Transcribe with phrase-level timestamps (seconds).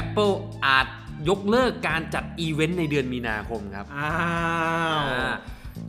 [0.00, 0.32] Apple
[0.66, 0.86] อาจ
[1.28, 4.12] ยกเลิกการจัดอีเวนต์ในเดือนมีนาคมครับ อ้า
[4.98, 5.34] วอ่า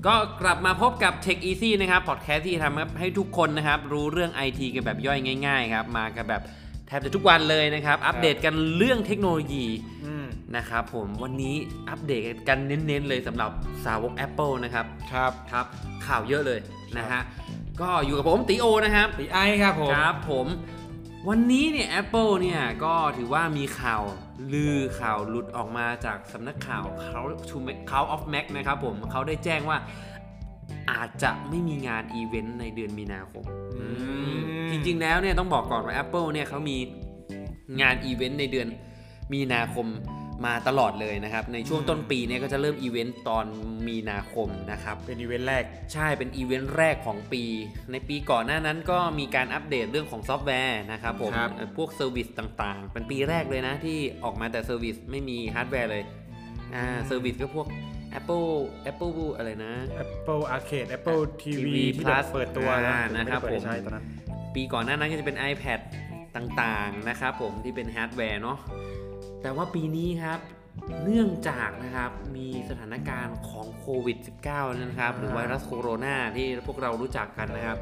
[0.05, 6.41] ก็กลับมาพบกับ Tech Easy นะครับพอดแคสต์ที่ทำให้ทุกคนนะครับ รู้เรื่อง IT กันแบบย่อยง่ายๆครับ มากันแบบ
[6.87, 9.65] แทบจะทุกวันเลยนะครับ อัปเดตกันเรื่องเทคโนโลยี
[10.05, 11.55] อืมนะครับผมวันนี้
[11.89, 13.51] อัปเดตกันเน้นๆเลยสำหรับ
[13.85, 15.65] สาวก Apple นะครับ ครับครับ
[16.05, 16.59] ข่าวเยอะเลย
[16.97, 17.21] นะฮะ
[17.81, 20.47] ก็อยู่กับผมติโอนะครับตีไอครับผมครับผม
[21.29, 24.03] วันนี้เนี่ย Apple เนี่ยก็ถือว่ามีข่าว
[24.53, 29.77] ลือข่าวหลุดออกมาจากสำนักข่าวเขาชูเขา of Mac นะครับผมเขาได้แจ้งว่า
[30.91, 33.43] อาจจะไม่มีงานอีเวนต์ในเดือนมีนาคม
[33.77, 33.85] อื
[34.65, 36.77] มจริงๆแล้วเนี่ยต้องบอกก่อนว่า Apple เนี่ยเขามี
[37.81, 38.67] งานอีเวนต์ในเดือน
[39.33, 39.87] มีนาคม
[40.45, 43.45] มาตลอดเลยนะครับ ในช่วงต้นปีเนี่ยก็จะเริ่มอีเวนต์ตอน
[43.87, 47.43] มีนาคมนะครับ เป็นอีเวนต์แรก ใช่เป็นอีเวนต์แรกของปี
[47.91, 56.03] ในปีก่อนหน้านั้นก็มีการอัปเดตเรื่องของซอฟต์แวร์นะครับผมครับเอ่อพวก service ต่างๆ เป็นปีแรกเลยนะ ที่ออกมาแต่ service ไม่มีฮาร์ดแวร์เลย
[56.75, 57.67] อ่า service ก็พวก
[58.19, 58.49] Apple
[58.91, 64.05] Apple อะไรนะ Apple Arcade Apple TV TV ที่แบบ Plus เปิดตัวอ่านะนะครับได้เปิดผมใช้ตอนนั้น
[64.55, 65.79] ปีก่อนหน้านั้นก็จะเป็น iPad
[66.35, 68.57] ต่างๆ นะครับผมที่เป็นฮาร์ดแวร์เนาะ
[69.41, 70.39] แต่ว่าปีนี้ครับ
[71.03, 77.77] เนื่องจากนะครับมีสถานการณ์ของโควิด -19 นะครับหรือไวรัสโคโรนาที่พวกเรารู้จักกันนะครับ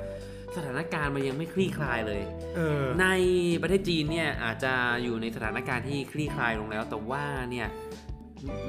[0.56, 2.22] สถานการณ์มันยังไม่คลี่คลายเลย
[2.56, 3.08] เออใน
[3.62, 7.68] ประเทศจีนเนี่ยอาจจะอยู่ในสถานการณ์ที่คลี่คลายลงแล้ว แต่ว่าเนี่ย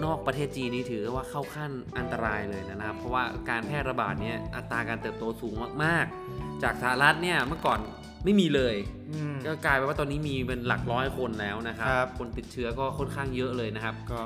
[0.05, 7.81] นอกประเทศจีนนี่ถือว่าเข้าขั้นอันตรายเลยนะครับ เพราะว่าการแพร่ระบาดเนี่ยอัตราการเติบโตสูงมาก ๆ จากสหรัฐเนี่ยเมื่อก่อน
[8.25, 8.77] ไม่มีเลย
[9.11, 14.21] อืมก็กลายเป็นว่าตอนนี้มีเป็นหลักร้อยคนแล้วนะครับครับ คนติดเชื้อก็ค่อนข้างเยอะเลยนะครับ ก็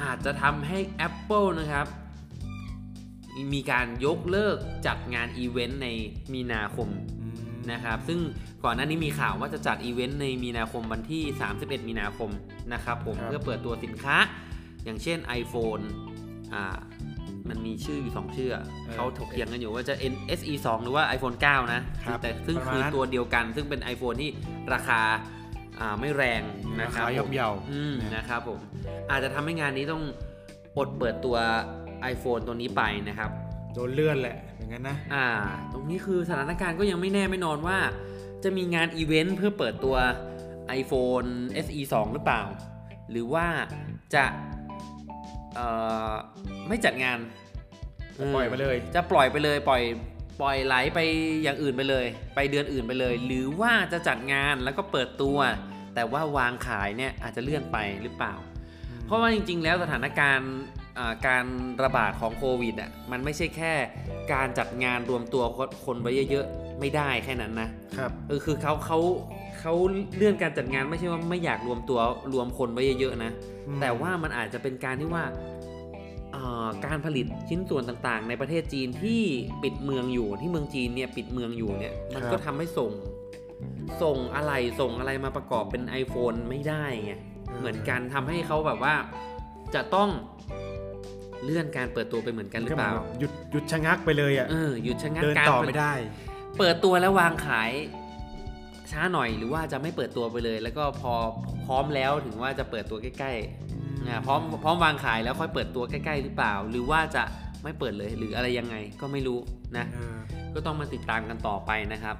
[0.00, 1.86] อาจจะทำให้ Apple นะครับ
[3.54, 4.56] มีการยกเลิก
[4.86, 5.88] จัดงานอีเวนต์ใน
[6.32, 6.88] มีนาคม
[7.20, 7.36] อืม
[7.72, 8.20] นะครับ ซึ่ง
[8.64, 11.22] ก่อนหน้านี้มีข่าวว่าจะจัดอีเวนต์ในมีนาคมวันที่
[11.56, 12.30] 31 มีนาคม
[12.72, 14.16] นะครับผมครับเพื่อเปิดตัวสินค้า
[14.84, 15.82] อย่างเช่น iPhone
[16.54, 16.78] อ่า
[17.48, 24.30] มันมีชื่ออยู่2ชื่ออะเขาถกเถียงกันอยู่ว่าจะ N SE 2 หรือว่า iPhone 9 นะครับแต่ซึ่งประมาณคือนั้นตัวเดียวกัน ซึ่งเป็น iPhone ที่
[24.72, 25.00] ราคา
[25.80, 26.42] อ่าไม่แรง
[26.80, 28.60] นะราครับคาย่อมเยาอืมนะนะครับผม
[29.10, 30.02] อาจจะทำให้งานนี้ต้อง
[30.76, 31.36] อดเปิดตัว
[32.12, 33.30] iPhone ตัวนี้ไปนะครับ
[33.74, 35.26] โดนเลื่อนแหละอย่างนั้นนะอ่า
[35.72, 37.78] ตรงนี้คือสถานการณ์ก็ยังไม่แน่ไม่นอนว่า
[38.44, 39.96] จะมีงานอีเวนต์เพื่อเปิดตัว
[40.80, 41.28] iPhone
[41.66, 42.42] SE 2 หรือเปล่า
[43.10, 43.46] หรือว่า
[44.14, 44.51] จะเอ่อ
[46.68, 47.18] ไม่จัดงาน
[48.34, 49.82] ปล่อยไปเลย จะปล่อยไปเลยปล่อย
[50.40, 50.98] ปล่อยไหลไป
[51.42, 55.38] อย่างอื่นไปเลย ไปเดือนอื่นไปเลย หรือว่าจะจัดงานแล้วก็เปิดตัว
[55.94, 58.34] แต่ว่าวางขายเนี่ยอาจจะเลื่อนไปหรือเปล่า
[59.06, 60.52] เพราะว่าจริง ๆ แล้วสถานการณ์
[60.98, 61.44] อ่าการ
[61.82, 63.72] ระบาดของโควิดอะมันไม่ใช่แค่
[64.32, 67.68] การจัดงานรวมตัวคนคนไว้เยอะๆ ไม่ได้แค่นั้นนะ
[67.98, 68.98] ครับเออคือเขาเขา
[69.62, 69.74] เขา
[70.16, 71.98] เลื่อนการจัดงานไม่ใช่ว่าไม่อยากรวมตัว
[72.32, 73.30] รวมคนไว้เยอะๆนะ
[73.68, 75.24] อืมแต่ว่ามันอาจจะเป็นการที่ว่า
[76.32, 79.22] เอ่อการผลิตชิ้นส่วนต่างๆ ในประเทศจีนที่
[79.62, 82.92] ปิดเมืองอยู่ที่เมืองจีนเนี่ยปิดเมืองอยู่เนี่ยมันก็ทำให้ส่ง
[84.02, 87.12] ส่งอะไรส่งอะไรมาประกอบเป็น iPhone ไม่ได้ไง
[87.58, 88.94] เหมือนกันทำให้เขาแบบว่า
[89.74, 90.10] จะต้อง
[91.44, 95.92] เลื่อนการเปิดตัวไปเหมือนกันหรือเปล่าก็หมืนแบบหยุดหยุดชะงักไปเลยอะเออหยุดชะงักเดินการต่อไม่ได้
[96.58, 97.70] เปิดตัวแล้ววางขาย
[98.90, 101.12] ช้าหน่อยหรือว่าจะไม่เปิดตัวไปเลย แล้วก็พอ
[101.66, 107.24] พร้อมแล้วถึงว่าจะเปิดตัวใกล้ๆอ่าพร้อมพร้อมวางขายแล้วค่อยเปิดตัวใกล้ๆหรือเปล่า หรือว่าจะ
[107.62, 109.38] ไม่เปิดเลยหรืออะไรยังไงก็ไม่รู้
[109.76, 110.16] นะเออ
[110.54, 112.16] ก็ต้องมาติดตามกันต่อไปนะครับ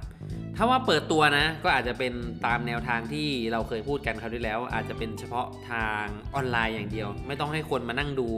[0.56, 2.12] ถ้าว่าเปิดตัวนะ ก็อาจจะเป็น
[2.46, 8.28] ตามแนวทางที่เราเคยพูดกันคราวที่แล้ว อาจจะเป็นเฉพาะทางออนไลน์อย่างเดียว ไม่ต้องให้คนมานั่งดู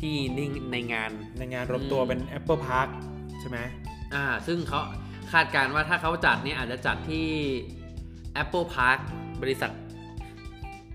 [0.00, 2.88] ที่นิ่งในงานในงานรวมตัวเป็น Apple Park
[3.40, 3.58] ใช่ไหม
[4.14, 4.80] อ่าซึ่งเขา
[5.32, 7.28] คาดการณ์ว่าถ้าเขาจัดเนี่ยอาจจะจัดที่
[8.42, 8.98] Apple Park
[9.42, 9.70] บริษัท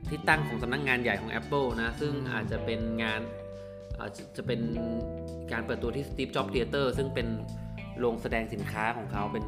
[0.09, 3.21] ที่ตั้งของสำนักงงานใหญ่ของ Apple นะ ซึ่งอาจจะเป็นงาน
[3.99, 4.59] อาจจะจะเป็น
[5.51, 7.27] การเปิดตัวที่ Steve Jobs Theater ซึ่งเป็น
[7.99, 9.45] โรงแสดงสินค้าของเขาเป็น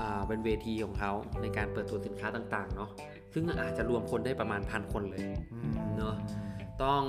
[0.00, 2.90] อ่าเป็นเวทีของเขาในการเปิดตัวสินค้าต่าง ๆ เนาะ
[3.34, 5.24] ซึ่งอาจจะรวมคนได้ประมาณพันคนเลย
[5.96, 6.14] เนอะ
[6.82, 7.02] ต้อง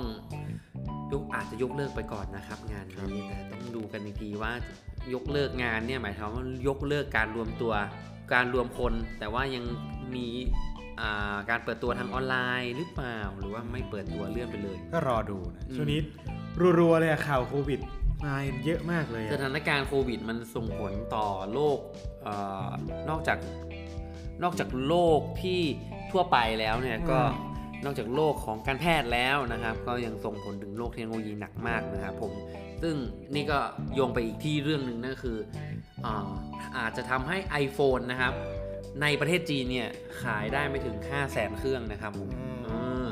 [1.12, 4.52] ยกอาจจะยกเลิกไปก่อนนะครับ งานนี้แต่ต้องดูกันอีกทีว่า
[5.14, 7.72] ยกเลิกงานเนี่ยหมายความว่ายกเลิกการรวมตัว
[8.32, 9.64] การรวมคน แต่ว่ายัง
[10.14, 10.26] มี
[11.00, 16.00] อ่าการเปิดตัวทางออนไลน์หรือเปล่า หรือว่าไม่เปิดตัวเลื่อนไปเลย ก็รอดูนะอืมช่วงนี้
[16.78, 17.80] รัวๆเลยอะข่าวโควิด
[18.24, 21.78] มาเยอะมากเลยสอะถานการณ์โควิดมันส่งผลต่อโลก
[22.22, 22.28] เอ
[22.68, 22.70] อ
[23.08, 23.38] นอกจาก
[24.42, 25.60] นอกจากโลกที่
[26.12, 27.18] ทั่วไปแล้วเนี่ยก็
[27.84, 32.32] นอกจากโลกของการแพทย์แล้วนะครับ ก็ยังส่งผลถึงโลกเทคโนโลยีหนักมากนะครับผม
[32.84, 32.96] ซึ่ง
[33.34, 33.58] นี่ก็
[33.94, 35.38] โยงไปอีกที่เรื่องหนึ่งนั่นคือ
[36.06, 36.14] อา
[36.76, 38.32] อาจจะทำให้ iPhone นะครับ
[39.02, 39.88] ในประเทศจีนเนี่ย
[40.22, 42.70] ขายได้ไม่ถึง 5 0 0แสนเครื่องนะครับผมอืมเอ
[43.04, 43.06] อ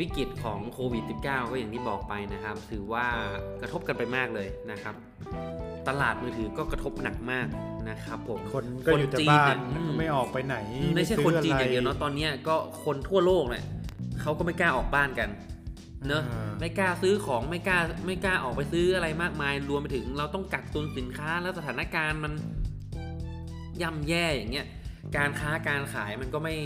[0.00, 3.06] วิกฤตของโควิด -19 ก็อย่างที่บอกไปนะครับ ถือว่า
[3.60, 4.94] กระทบกันไปมากเลยนะครับ
[5.88, 7.46] ตลาดมือถือก็กระทบหนักมาก
[7.90, 10.56] นะครับผมคนก็อยู่แต่คนจีนบ้านเนี่ยอืมไม่ออกไปไหน
[10.96, 13.64] ไม่ใช่ซื้คนจีนอย่างเดียวะไรเนาะตอนเนี้ยก็คนทั่วโลกเนี่ย
[14.20, 15.28] เขาก็ไม่กล้าออกบ้านกัน
[16.08, 22.32] เนอะอ่าไม่กล้าซื้อของไม่กล้าไม่กล้าออกไปซื้ออะไรมากมาย รวมไปถึงเราต้องกักตุนสินค้าแล้วสถานการณ์มัน
[23.82, 24.66] ย่ำแย่อย่างเงี้ย
[25.16, 26.56] การค้าการขายมันก็ไม่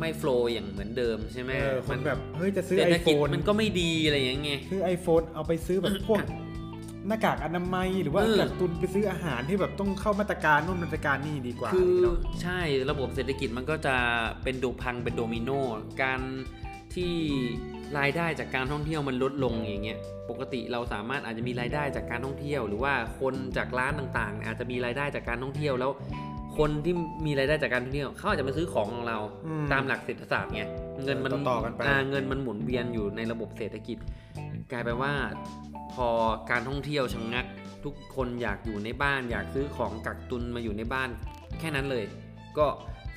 [0.00, 6.20] ไม่โฟล์อย่างเหมือนเดิมใช่ไหมเออคมันแบบเฮ้ยจะซื้อเศรษฐกิจ iPhone มันก็ไม่ดีอะไรอย่างเงี้ยซื้อ iPhone เอาไปซื้อแบบพวก
[7.08, 12.60] หน้ากากอนามัยหรือว่าเออกักตุนไปซื้ออาหารที่แบบต้องเข้ามาตรการนู่นมาตรการนี่ดีกว่าคือเนาะใช่
[12.90, 13.96] ระบบเศรษฐกิจมันก็จะ
[14.42, 15.50] เป็นโดพังเป็นโดมิโน
[16.02, 16.20] การ
[16.94, 17.14] ที่
[17.98, 19.98] รายได้จากการท่องเที่ยวมันลดลงอย่างเงี้ย
[20.30, 25.90] ปกติเราสามารถอาจจะมีรายได้จากการท่องเที่ยว หรือว่าคนจากร้านต่างๆ อาจจะมีรายได้จากการท่องเที่ยวแล้ว
[26.58, 26.94] คนที่
[27.26, 30.62] มีรายได้จากการท่องเที่ยวเขาอาจจะมาซื้อของของเราอืมตามหลักเศรษฐศาสตร์ไง
[31.04, 33.98] เงินมันต่อๆกันไปาเงินมันหมุนเวียนอยู่ในระบบเศรษฐกิจ
[34.72, 35.12] กลายไปนว่า
[35.94, 36.08] พอ
[36.50, 37.46] การท่องเที่ยวชะงงัก
[37.84, 41.08] ทุกคนอยากอยู่ในบ้าน อยากซื้อของกักตุนมาอยู่ในบ้าน
[41.58, 42.04] แค่นั้นเลย
[42.58, 42.66] ก็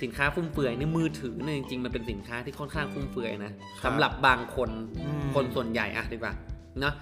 [0.01, 3.51] สินค้าฟุ่มเฟือยในมือถือเนี่ยจริงๆมันเป็นสินค้าที่ค่อนข้างฟุ่มเฟือยนะ
[3.85, 4.69] สำหรับบางคน
[5.05, 6.33] อืมคนส่วนใหญ่อะดีกว่า
[6.79, 6.93] เนาะ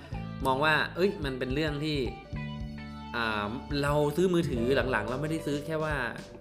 [0.45, 1.97] มองว่า เอ้ยมันเป็นเรื่องที่
[3.15, 3.49] อ่า
[3.83, 5.95] เราซื้อมือถือหลังๆ เราไม่ได้ซื้อแค่ว่า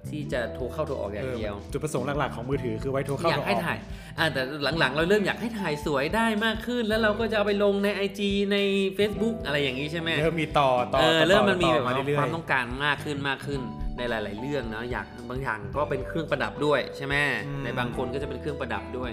[0.08, 3.78] ที่จะโทรเข้าโทรออกอย่างเดียว จุดประสงค์หลักๆของมือถือคือไว้โทรเข้าอยาโทกรอให้อกถ่าย
[4.18, 4.42] อ่าแต่
[4.80, 8.20] หลังๆ เราเริ่มอยากให้ถ่ายสวยได้มากขึ้น แล้วเราก็จะเอาไปลงใน IG
[8.52, 8.56] ใน
[8.98, 13.60] Facebook อะไรอย่างนี้ใช่ไหมเริ่มมีต่อต่อเออต่อเริ่มมันมีต่อแบบมาว่าเรื่คอวายมต้องการมากขึ้นมากขึ้น
[14.00, 17.14] ในหลาย ๆ เรื่องเนาะอยากบางอย่างก็เป็นเครื่องประดับด้วยใช่ไหม
[17.46, 19.10] อืมในบางคนก็จะเป็นเครื่องประดับด้วย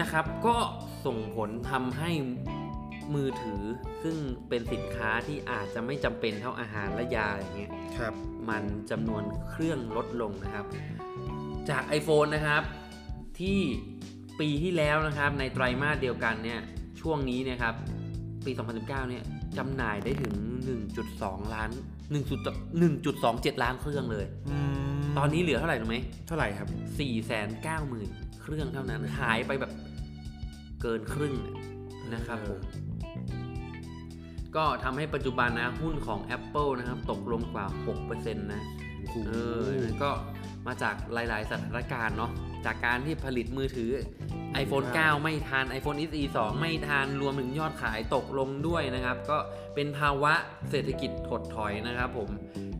[0.00, 0.56] นะครับ ก็
[1.06, 2.10] ส่งผลทำให้
[3.14, 3.62] มือถือ
[4.02, 4.16] ซึ่ง
[4.48, 8.14] เป็นสินค้าที่อาจจะไม่จำเป็นเท่าอาหารและยาอย่างเงี้ยๆครับ
[8.48, 10.64] มันจำนวนเครื่องลดลงนะครับ
[11.70, 12.62] จาก iPhone นะครับ
[13.40, 13.60] ที่
[14.40, 16.60] ปีที่แล้วนะครับในไตรมาสเดียวกันเนี่ย
[17.00, 17.74] ช่วงนี้เนะครับ
[18.44, 19.24] ปี 2019 เนี่ย
[19.58, 20.34] จำหน่ายได้ถึง
[20.94, 21.70] 1.2 ล้าน
[22.12, 24.58] 1.1.27 ล้านเครื่องเลย อื
[25.00, 26.68] มตอนนี้เหลือเท่าไหร่รู้ไหมเท่าไหร่ครับ
[27.74, 29.72] 490,000 เครื่องเท่านั้น หายไปแบบ
[30.82, 31.34] เกินครึ่ง
[32.14, 32.60] นะครับผม
[34.56, 37.66] ก็ทำให้ปัจจุบันนะหุ้นของ Apple นะครับ ตกลงกว่า
[38.00, 38.62] 6%นะ
[39.26, 40.10] เออนั่นก็
[40.66, 42.30] มาจากหลาย ๆ สถานการณ์เนาะ
[42.66, 43.90] จากการที่ผลิตมือถือ
[44.62, 49.38] iPhone 9 ไม่ทัน iPhone SE 2 ไม่ทัน รวมถึงยอดขายตกลงด้วยนะครับ ก็
[49.74, 50.32] เป็นภาวะ
[50.70, 52.28] เศรษฐกิจถดถอยนะครับผม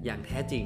[0.04, 0.64] อย่างแท้จริง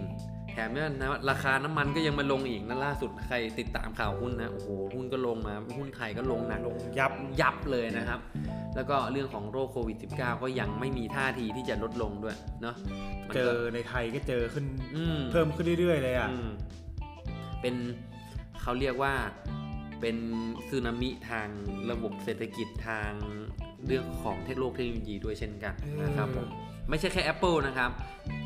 [0.51, 8.21] แถมเนี่ยนะราคาน้ำมันก็ยังมาลงอีกนะล่าสุดใครติดตามข่าวหุ้นนะโอ้โหหุ้นก็ลงมาหุ้นไทยก็ลงหนักลงยับยับเลยนะครับ
[8.75, 12.77] แล้วก็เรื่องของโรคโควิด -19 ก็ยังไม่มีท่าทีที่จะลดลงด้วยเนาะ
[13.29, 14.65] มันเจก็อในไทยก็เจอขึ้น
[14.97, 16.49] อืมเพิ่มขึ้นเรื่อยๆเลยอะอืม
[17.61, 17.75] เป็น
[18.67, 19.15] เขาเรียกว่า
[20.01, 20.17] เป็น
[20.69, 21.49] สึนามิทาง
[21.91, 23.13] ระบบเศรษฐกิจทาง
[23.87, 24.71] เรื่องของเทคโนโล
[25.07, 25.75] ยีด้วยเช่นกัน
[26.05, 26.47] นะครับผม
[26.89, 27.91] ไม่ใช่แค่ Apple นะครับ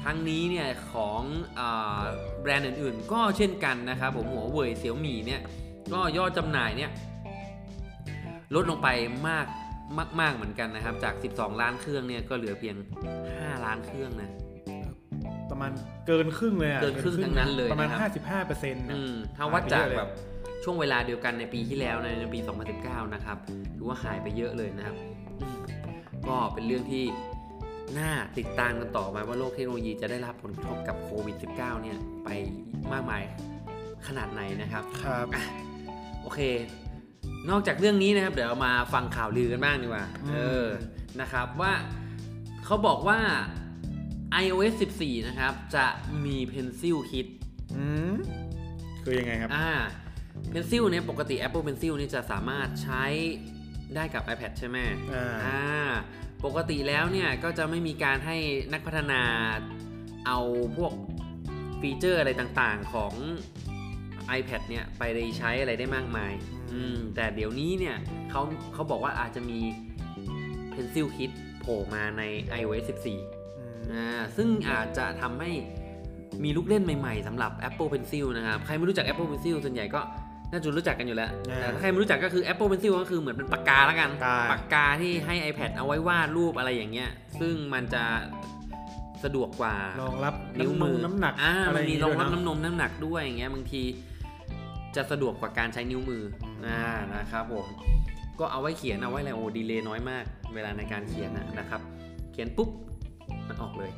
[0.04, 1.22] ทั้งนี้เนี่ยของ
[1.58, 2.00] อา
[2.40, 5.40] แบรนด์อื่นๆ ก็เช่นกันนะครับผมหัวเว่ยเสี่ยวหมี่เนี่ย
[5.92, 6.90] ก็ยอดจำหน่ายเนี่ย
[8.54, 8.88] ลดลงไป
[9.28, 9.46] มาก
[10.20, 12.76] มาก ๆ เหมือนกันนะครับ จาก 12 ล้านเครื่องเนี่ยก็เหลือเพียง
[13.20, 14.30] 5 ล้านเครื่องนะ
[15.60, 20.10] ประมาณเกินครึ่งเลยอะเกินครึ่งทั้งนั้นเลยประมาณนะครับ55เปอร์เซ็นต์อืมถ้าวัดจากแบบ
[20.64, 22.40] ช่วงเวลาเดียวกันในปีที่แล้วในในปี
[22.76, 23.38] 2019 นะครับ
[23.76, 24.96] ถือว่าหายไปเยอะเลยนะครับ
[25.40, 25.56] อืม
[26.28, 27.04] ก็เป็นเรื่องที่
[27.98, 32.28] น่าติดตามกันต่อไปว่าโลกเทคโนโลยีจะได้รับผลกระทบกับโควิด -19 เนี่ยไป
[32.92, 33.22] มากมาย
[34.06, 35.42] ขนาดไหนนะครับ ครับอะ
[36.22, 36.40] โอเค
[37.50, 40.66] นอกจากเรื่องนี้นะครับ เดี๋ยวเรามาฟังข่าวลือกันบ้างดีกว่าอืมเออ
[41.20, 41.72] นะครับว่า
[42.64, 43.18] เขาบอกว่า
[44.42, 45.86] iOS 14 นะครับ จะ
[46.24, 47.26] มี Pencil Kit
[47.76, 48.14] อืม
[49.02, 49.70] คือยังไงครับ อ่า
[50.52, 53.04] Pencil เนี่ยปกติ Apple Pencil นี่จะสามารถใช้
[53.94, 54.78] ได้กับ iPad ใช่ไหม
[55.14, 55.62] อ่าอ่า
[56.44, 58.36] ปกติแล้วเนี่ย ก็จะไม่มีการให้
[58.72, 59.22] นักพัฒนา
[60.26, 60.38] เอา
[60.76, 60.92] พวก
[61.80, 63.14] ฟีเจอร์อะไรต่างๆของ
[64.38, 65.02] iPad เนี่ย ไป
[65.38, 66.32] ใช้อะไรได้มากมาย
[66.72, 67.96] อืม แต่เดี๋ยวนี้เนี่ย
[68.30, 68.42] เขา
[68.74, 69.60] เขาบอกว่าอาจจะมี
[70.74, 72.22] Pencil Kit โผล่มาใน
[72.60, 73.39] iOS 14
[73.92, 74.06] อ่า
[74.36, 75.50] ซึ่งอาจจะทำให้
[76.44, 80.00] มีลูกเล่นใหม่ๆสำหรับ Apple Pencil นะครับ ใครไม่รู้จัก Apple Pencil ส่วนใหญ่ก็
[80.52, 87.10] น่าจะรู้จักกันอยู่แล้ว อ่าแต่ถ้าใครไม่รู้จักก็คือ Apple Pencil ก็คือเหมือนเป็นปากกาแล้วกันปากกาปากกาที่ให้ iPad เอาไว้วาดรูปอะไรอย่างเงี้ย
[87.40, 88.04] ซึ่งมันจะ
[89.24, 93.82] สะดวกกว่า รองรับนิ้วน้ำนมืมอน้ำหนักอ่าอะไรมันมีย่ารองด้วยรับเะน้ำนมน้ำหนักด้วยอย่างเงี้ยบางที
[94.96, 96.22] จะสะดวกกว่าการใช้นิ้วมือ
[96.66, 96.82] อ่า
[97.14, 97.66] นะครับผม
[98.40, 101.80] ก็เอาไว้เขียนเอาไว้อะไรโอ้ดีเลย์น้อยมาก เวลาในการเขียนนะนะครับ
[102.32, 102.68] เขียนปุ๊บ
[103.50, 103.92] มันออกเลย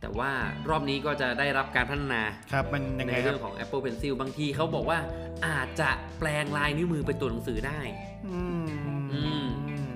[0.00, 0.30] แต่ว่า
[0.70, 2.22] รอบนี้ก็จะได้รับการพัฒนา
[2.52, 4.98] ครับมันยังในไงคเรื่รัอบงของ Apple Pencil บางทีเขาบอกว่า
[5.46, 7.80] อาจจะแปลงลายนิ้วมือเป็นตัวหนังสือได้
[8.28, 8.66] อืม
[9.12, 9.46] อืม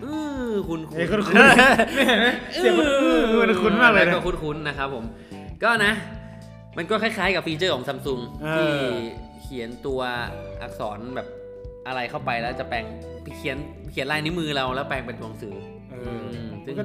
[0.02, 0.06] เอ
[0.50, 5.04] อคุณเอ้ยคุ้นๆไม่เห็นไหมเสียงมันอื้อมันคุ้นมากเลยนะ ก็คุ้นๆนะครับผม
[5.64, 5.92] ก็นะ
[6.76, 8.72] มันก็คล้ายๆกับฟีเจอร์ของซัมซุงเออ ที่
[9.42, 10.00] เขียนตัว
[10.62, 11.26] อักษรแบบ
[11.86, 12.84] อะไรเข้าไปแล้วจะแปลง
[13.36, 13.56] เขียน
[13.90, 15.75] เขียนลายนิ้วมือเราแล้วแปลงเป็นตัวหนังสือเออือม
[16.64, 16.84] ซึ่งก็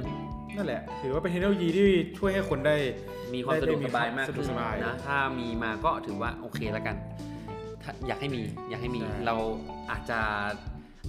[0.56, 1.88] นั่นแหละ ถือว่าเป็นเทคโนโลยีที่
[2.18, 2.76] ช่วยให้คนได้
[3.34, 6.96] มีความสะดวกได้สบายมากสะดขึ้วกนสบายนะถ้ามีมาก็ถือว่าโอเคแล้วกัน
[7.82, 9.36] ถ้าอยากให้มีอยากให้มีใช่เรา
[9.90, 10.18] อาจจะ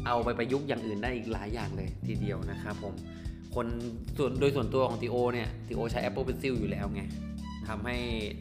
[0.06, 2.94] เอาไปประยุกต์อย่างอื่นได้อีกหลายอย่างเลยทีเดียวนะครับผม
[3.56, 3.68] คน
[4.18, 7.04] ส่วนโดยส่วนตัวของทีโอเนี่ยทีโอใช้ Apple Pencil อยู่แล้วไง
[7.68, 7.98] ทำให้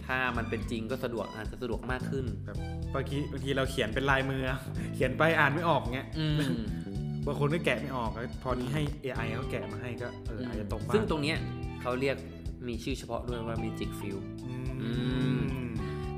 [0.07, 2.57] ถ้ามันเป็นจริงก็สะดวกอาจจะสะดวกมากขึ้นแบบ
[2.95, 4.43] บางทีบางทีเราเขียนเป็นลายมือ
[4.95, 6.39] เขียนไปอ่านไม่ออกเงี้ยอืม
[7.27, 11.39] บางคนก็แกะไม่ออกแล้วพอนี้ให้ AI เขาแกะมาให้ก็เอออาจจะตรงบ้างซึ่งตรงเนี้ย
[11.83, 12.17] เขาเรียก
[12.69, 14.57] มีชื่อเฉพาะด้วยว่า Magic Fill อื
[15.37, 15.69] ม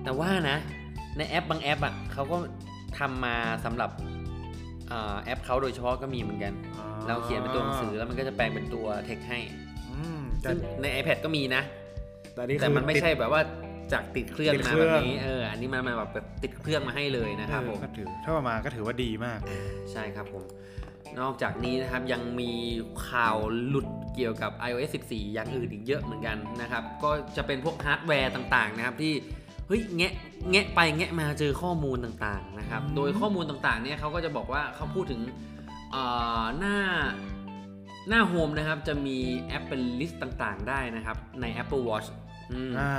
[0.05, 0.59] แต่ว่านะ
[1.19, 2.37] ในแอปบางแอปอะเขาก็
[2.99, 3.91] ทำมาสำหรับ
[4.91, 9.39] อ่าแอปเขาโดยเฉพาะก็มีเหมือนกันอ๋อเราเขียนเป็นตัวหนังสือแล้วมันก็จะแปลงเป็นตัวเทคให้
[9.91, 11.63] อืมแต่ซึ่งใน iPad ก็มีนะ
[12.35, 13.43] แต่นี่แต่คือมันไม่ติดใช่แบบว่า
[13.93, 19.39] จากติดเครื่องติดมาเครื่องแบบนี้เอออันนี้มันมาแบบติดเครื่องมาให้เลยนะครับเออผมก็ถือถ้ามาก็ถือว่าดีมาก
[19.93, 20.45] ใช่ครับผม
[21.21, 22.53] นอกจากนี้นะครับยังมี
[23.09, 29.13] ข่าวหลุดเกี่ยวกับ iOS 14 อย่างอื่นอีกเยอะเหมือนกันนะครับ ก็จะเป็นพวกฮาร์ดแวร์ต่างๆนะครับที่
[29.67, 30.13] เฮ้ยแงะ
[30.51, 35.21] แงะไปแงะมาเจอข้อมูลต่างๆนะครับอืมโดยข้อมูลต่างๆเนี่ยเขาก็จะบอกว่าเขาพูดถึง
[35.91, 36.05] เอ่
[36.41, 36.77] อหน้า
[38.09, 39.19] หน้า home นะครับจะมี
[39.49, 42.09] แอปเป็น list ต่างๆ ได้นะครับใน Apple Watch
[42.53, 42.95] อืมอ่า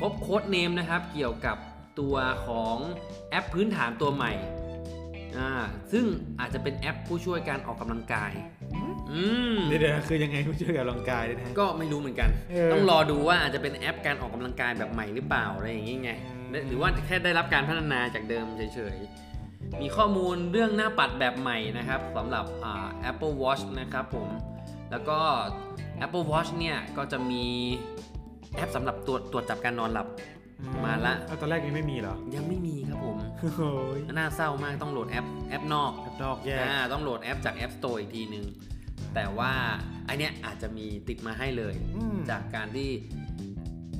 [0.00, 1.56] พบ code name นะครับเกี่ยวกับ
[2.00, 2.76] ตัวของ
[3.30, 4.32] แอปพื้นฐานตัวใหม่
[5.38, 5.50] อ่า
[5.92, 6.04] ซึ่ง
[6.40, 8.32] อาจจะเป็นแอปผู้ช่วยการออกกำลังกาย
[9.10, 9.22] อื
[9.54, 24.28] ม เดี๋ยวเดี๋ยวคือยังไงผู้ช่วยออกกำลังกายด้วยนะ ก็ไม่รู้เหมือนกัน เออต้องรอดูว่าอาจจะเป็นแอปการออกกำลังกายแบบใหม่หรือเปล่าอะไรอย่างงี้ไงอืม หรือว่าแค่ได้รับการพัฒนาจากเดิมเฉยๆ มีข้อมูลเรื่องหน้าปัดแบบใหม่นะครับสำหรับอ่า Apple Watch นะครับผม
[24.90, 25.18] แล้วก็
[26.04, 27.44] Apple Watch เนี่ยก็จะมี
[28.54, 30.06] แอปสำหรับตรวจตรวจจับการนอนหลับ
[30.84, 33.16] มาละเอตอนแรกยังไม่มีเหรอ ยังไม่มีครับผม
[33.58, 38.44] โอ้ยน่าเศร้ามากต้องโหลดแอปแอปนอกแอปนอกแยกอ่าต้องโหลดแอปจาก App Store อีกทีนึง
[39.14, 39.52] แต่ว่า
[40.06, 42.90] ไอ้เนี้ยอาจจะมีติดมาให้เลยอืมจากการที่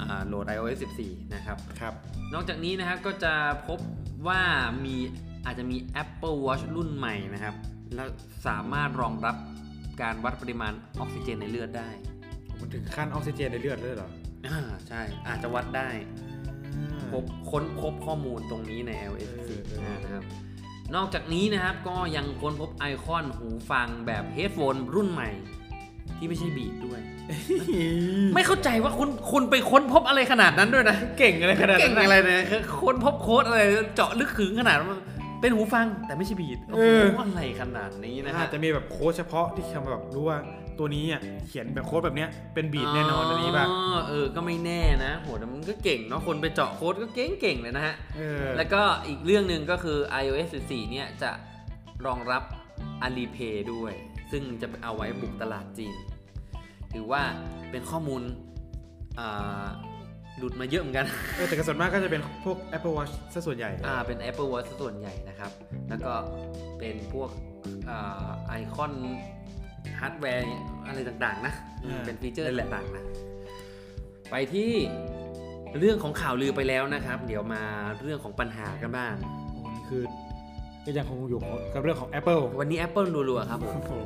[0.01, 1.95] อ่าโหลด iOS 14 นะครับครับ
[2.35, 3.35] นอกจากนี้นะครับก็จะ
[3.69, 3.79] พบ
[4.29, 4.41] ว่า
[4.85, 4.97] มี
[5.47, 7.55] อาจจะมี Apple Watch รุ่นใหม่นะครับ
[7.95, 8.09] แล้ว
[8.47, 9.37] สามารถรองรับ
[10.03, 11.89] การวัดปริมาณออกซิเจนในเลือดได้
[12.61, 14.11] มันถึงขั้นออกซิเจนในเลือดเลยเหรอ
[14.47, 15.89] อ่าใช่อาจจะวัดได้
[17.13, 20.25] พบค้นพบข้อมูลตรงนี้ใน iOS เออเออ14นะครับ
[20.95, 25.31] นอกจากนี้นะครับก็ยังค้นพบไอคอนหูฟังแบบ headphone รุ่นใหม่
[26.19, 27.01] ที่ไม่ใช่บีดด้วย
[28.35, 33.61] ไม่เข้าใจว่าคุณคุณไปค้นพบอะไรขนาดนั้นด้วยนะ เก่งอะไรขนาดเก่นั้งนอะไรเนี่ยคือค้นพบโค้ดอะไร
[33.97, 34.99] เจาะลึกขึงขนาดว่า
[35.43, 36.83] เป็นหูฟังแต่ไม่ใช่บีดโอ้เอ
[37.15, 40.39] โหออะไรขนาดนี้นะอาฮะ จจะมีแบบโค้ดเฉพาะที่ทำแบบรู้ว่า
[40.79, 43.67] ตัวนี้อะเขียนแบบโค้ดแบบเนี้ยเป็นบีดแน่นอนอันนี้ป่ะ
[44.09, 51.31] เออ ก็ไม่แน่นะโหแต่มันก็เก่งเนาะ คนไปเจาะโค้ดก็เก่งเก่งๆเลยนะฮะ เออแล้วก็อีกเรื่องหนึ่งก็คือ iOS 14 เนี่ยจะ
[52.07, 52.43] รองรับ
[53.07, 53.93] Alipay ด้วย
[54.33, 55.95] ซึ่งจะเอาไว้บุกตลาดจีน
[56.93, 57.23] ถือว่า
[57.71, 58.23] เป็นข้อมูล
[59.19, 59.67] อ่า
[60.43, 61.07] หลุดมาเยอะเหมือนกัน
[61.37, 65.51] เออแต่กระส่วนมากก็จะเป็นพวก Apple Watch ซะส่วนใหญ่อ่าเป็น Apple Watch ซะส่วนใหญ่นะครับ
[65.89, 66.13] แล้วก็
[66.79, 67.31] เป็นพวก
[67.89, 68.93] อ่าไอคอน
[69.99, 70.45] ฮาร์ดแวร์
[70.87, 71.53] อะไรต่างๆ นะ
[71.85, 73.05] อืมเป็น feature ต่างๆนะ
[74.31, 74.71] ไปที่
[75.79, 77.63] เรื่องของข่าวลือไปแล้วนะครับ เดี๋ยวมา
[78.03, 79.15] เรื่องของปัญหากันบ้าง
[79.51, 80.03] โอ้นี่คือ
[80.85, 81.41] ก็ยังคงอยู่
[81.75, 84.05] กับเรื่องของ Apple วันนี้ Apple รัวๆครับผม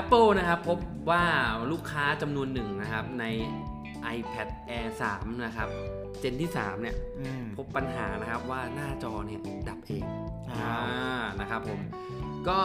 [0.00, 0.78] Apple นะครับพบ
[1.10, 1.22] ว่า
[1.72, 3.24] ลูกค้าจำนวนหนึ่งนะครับใน
[4.16, 5.68] iPad Air 3 นะครับ
[6.20, 10.04] เจนที่ 3 เนี่ยอืมพบปัญหานะครับว่าหน้าจอเนี่ยดับเอง
[10.50, 11.80] อ้าวอ่านะครับผม
[12.48, 12.60] ก็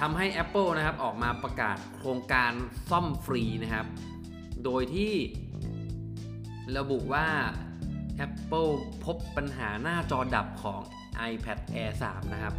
[0.00, 2.52] ทำให้ Apple นะครับออกมาประกาศโครงการ
[2.90, 3.86] ซ่อมฟรีนะครับ
[4.64, 5.12] โดยที่
[6.78, 7.26] ระบุว่า
[8.26, 8.72] Apple
[9.04, 10.80] พบปัญหาหน้าจอดับของ
[11.30, 12.54] iPad Air 3 นะครับ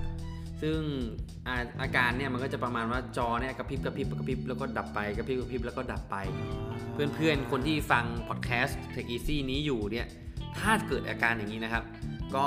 [0.64, 0.82] ซึ่ง
[1.48, 6.16] อาอาการเนี่ยมันก็จะประมาณว่าจอเนี่ยกระพริบกระพริบกระพริบแล้วก็ดับไปกระพริบกระพริบแล้วก็ดับไป
[6.94, 10.08] เพื่อนๆ คนที่ฟังพอดแคสต์ Tech Easy นี้อยู่เนี่ย
[10.58, 11.84] ถ้าเกิดอาการอย่างนี้นะครับ
[12.36, 12.46] ก็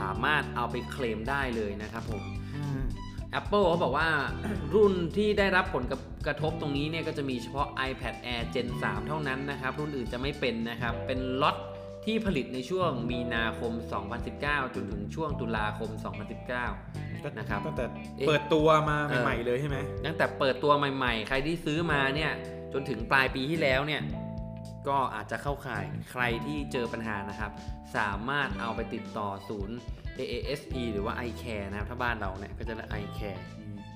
[0.00, 2.22] สามารถเอาไปเคลมได้เลยนะครับผม
[2.54, 2.80] อืม
[3.40, 4.08] Apple เขาบอกว่า
[4.74, 5.84] รุ่นที่ได้รับผล
[6.26, 11.56] กระทบตรงนี้เนี่ยก็จะมีเฉพาะ iPad Air Gen 3 เท่านั้นนะครับ รุ่นอื่นจะไม่เป็นนะครับ เป็นล็อต
[12.06, 13.72] ที่ผลิตในช่วงมีนาคม
[14.24, 15.90] 2019 จนถึงช่วงตุลาคม
[16.64, 17.84] 2019 นะครับตั้งแต่
[18.16, 22.32] เอ๊ะเปิดตัวมาเออใหม่ๆเลยใช่ไหมตั้งแต่เปิดตัวใหม่ ๆ ใครที่ซื้อมาเนี่ย
[22.72, 24.02] จนถึงปลายปีที่แล้วเนี่ย
[24.88, 27.50] ก็อาจจะเข้าข่ายใครที่เจอปัญหานะครับ
[27.96, 29.76] สามารถเอาไปติดต่อศูนย์
[30.18, 33.40] AASE หรือว่า iCare นะครับ ถ้าบ้านเราเนี่ยก็จะเรียก iCare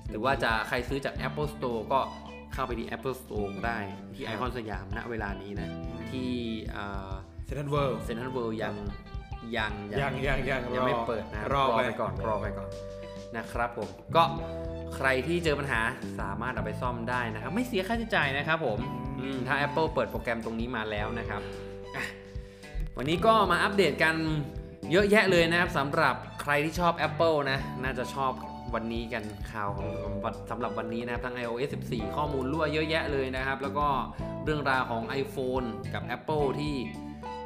[0.09, 1.99] หรือว่าจะใครซื้อจาก Apple Store ก็
[2.53, 3.77] เข้าไปที่ Apple Store ได้
[4.15, 5.69] ที่ไอคอนสยามณเวลานี้นะ
[6.11, 6.31] ที่
[6.73, 8.75] เซ็นทรัลเวิลด์เซ็นทรัลเวิลด์ยัง
[9.55, 12.69] ยังยังยังยังยังไม่เปิดนะรอไปก่อนรอไปก่อน
[13.37, 14.23] นะครับผมก็
[14.95, 15.81] ใครที่เจอปัญหา
[16.19, 18.79] สามารถเอาไปซ่อมได้นะครับ ไม่เสียค่าใช้จ่ายนะครับผม
[19.19, 21.41] อืมถ้า Apple เปิดโปรแกรมตรงนี้มาแล้วนะครับ
[21.95, 22.05] อะ
[22.97, 24.15] วันนี้ก็มาอัปเดตกัน
[24.91, 28.31] เยอะแยะเลยนะครับสำหรับใครที่ชอบ Apple นะ น่าจะชอบ
[28.73, 29.89] วันนี้กันข่าวของ
[30.23, 33.87] วันสำหรับวันนี้นะครับทั้ง iOS 14 ข้อมูลรั่วเยอะแยะเลยนะครับ แล้วก็
[34.45, 36.75] เรื่องราวของ iPhone กับ Apple ที่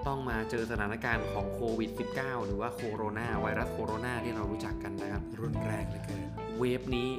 [0.08, 6.22] ต้องมาเจอสถานการณ์ของโควิด -19 หรือว่าโคโรนาไวรัสโคโรนาที่เรารู้จักกันนะครับ รุนแรงเหลือเกิน
[6.60, 7.10] wave นี้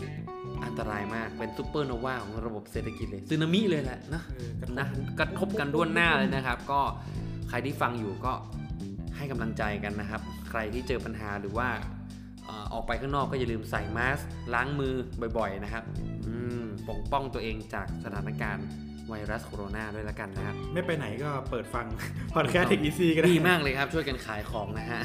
[0.64, 4.86] อันตรายมากเป็นซูเปอร์โนวาของระบบเศรษฐกิจเลยซึนามิเลยแหละนะเออกระทบนะ
[5.20, 6.80] กระทบกันด้วนหน้าเลยนะครับ ก็
[7.48, 8.32] ใครที่ฟังอยู่ก็
[9.16, 11.68] ให้กำลังใจกันนะครับ ใครที่เจอปัญหาหรือว่า
[12.44, 14.94] เอ่อออกไปข้างนอกก็อย่าลืมใส่มาสก์ล้างมือ
[15.38, 15.84] บ่อย ๆ นะครับ
[16.26, 18.66] อืมปกป้องตัวเองจากสถานการณ์
[19.08, 21.86] ไวรัสโคโรนาด้วยละกันนะครับ ไม่ไปไหนก็เปิดฟัง
[22.34, 25.00] พอดแคสต์ Tech Easy ก็ได้ดีมากเลยครับช่วยกันขายของนะฮะ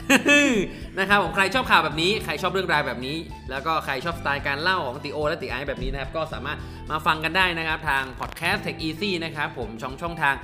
[0.99, 3.17] นะครับผมใครชอบข่าวแบบนี้ใครชอบเรื่องราวแบบนี้
[3.51, 6.57] แล้วก็ใครชอบสไตล์การเล่าของติโอและติไอซ์แบบนี้นะครับก็สามารถ
[6.91, 10.35] มาฟังกันได้นะครับทาง Podcast Tech Easy นะครับผมช่องช่องทาง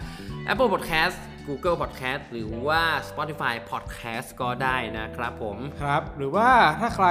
[0.51, 6.49] Apple Podcast Google Podcast หรือว่า Spotify Podcast ก็ได้นะครับผมครับ หรือว่า
[6.79, 7.07] ถ้าใคร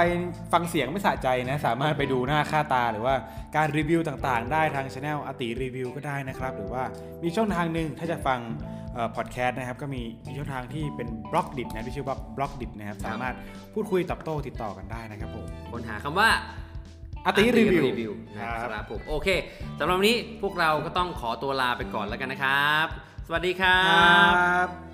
[0.53, 3.15] ฟังเสียงไม่สะใจนะ สามารถไปดูหน้าค่าตาหรือว่า
[3.55, 6.83] การรีวิวต่างๆ ได้ทางช anel อติรีวิวก็ได้นะครับ หรือว่า
[7.23, 8.39] มีช่องทางหนึ่งถ้าจะฟัง
[9.15, 13.35] พอดแคสต์นะครับ ก็มีมีช่องทางที่เป็น Blockdit นะที่ชื่อว่า Blockdit นะครับ สามารถ
[13.73, 16.29] พูดคุยตอบโต้ติดต่อกันได้นะครับผมค้นหาคำว่า
[17.25, 19.27] อติรีวิววิวนะคครับรับผมโอเค
[19.79, 22.87] สำหรับวันนี้พวกเราก็ต้องขอตัวลาไปก่อนแล้วกันนะครับ
[23.29, 23.87] สวัสดีครั
[24.65, 24.86] บ